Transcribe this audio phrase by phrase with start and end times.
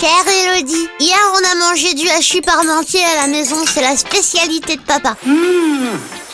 [0.00, 4.76] Chère Elodie, hier on a mangé du hachis parmentier à la maison, c'est la spécialité
[4.76, 5.16] de papa.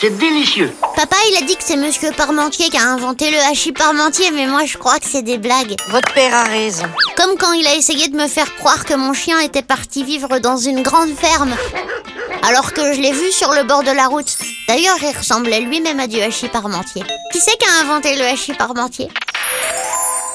[0.00, 0.72] C'est délicieux.
[0.94, 4.46] Papa il a dit que c'est monsieur Parmentier qui a inventé le hachis parmentier, mais
[4.46, 5.74] moi je crois que c'est des blagues.
[5.90, 6.84] Votre père a raison.
[7.16, 10.38] Comme quand il a essayé de me faire croire que mon chien était parti vivre
[10.38, 11.54] dans une grande ferme.
[12.48, 14.36] Alors que je l'ai vu sur le bord de la route.
[14.68, 17.02] D'ailleurs, il ressemblait lui-même à du hachis parmentier.
[17.32, 19.08] Qui c'est qui a inventé le hachis parmentier?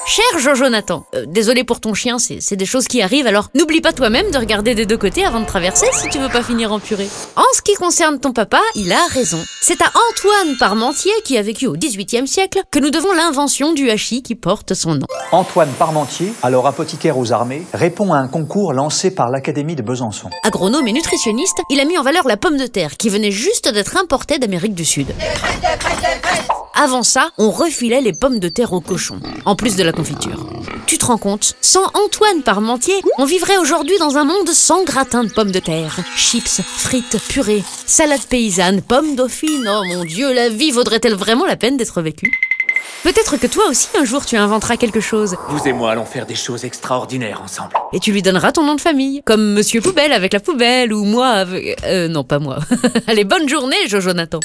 [0.06, 3.48] Cher Jojo Nathan, euh, désolé pour ton chien, c'est c'est des choses qui arrivent, alors
[3.54, 6.42] n'oublie pas toi-même de regarder des deux côtés avant de traverser si tu veux pas
[6.42, 7.08] finir en purée.
[7.36, 9.42] En ce qui concerne ton papa, il a raison.
[9.62, 13.90] C'est à Antoine Parmentier, qui a vécu au XVIIIe siècle, que nous devons l'invention du
[13.90, 15.06] hachis qui porte son nom.
[15.32, 20.28] Antoine Parmentier, alors apothicaire aux armées, répond à un concours lancé par l'Académie de Besançon.
[20.44, 23.72] Agronome et nutritionniste, il a mis en valeur la pomme de terre qui venait juste
[23.72, 25.14] d'être importée d'Amérique du Sud.
[26.76, 30.44] Avant ça, on refilait les pommes de terre aux cochons, en plus de la confiture.
[30.86, 35.22] Tu te rends compte Sans Antoine Parmentier, on vivrait aujourd'hui dans un monde sans gratin
[35.24, 35.96] de pommes de terre.
[36.16, 39.68] Chips, frites, purées, salade paysanne, pommes dauphines.
[39.68, 42.32] Oh mon dieu, la vie vaudrait-elle vraiment la peine d'être vécue?
[43.04, 46.24] Peut-être que toi aussi un jour tu inventeras quelque chose Vous et moi allons faire
[46.26, 47.74] des choses extraordinaires ensemble.
[47.92, 51.04] et tu lui donneras ton nom de famille, comme Monsieur Poubelle avec la poubelle ou
[51.04, 51.78] moi avec...
[51.84, 52.58] Euh, non, pas moi.
[53.06, 54.40] Allez, bonne journée, Jojo Nathan.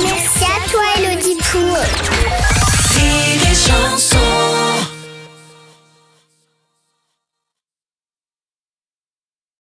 [0.00, 2.41] Merci à toi, Élodie Pou.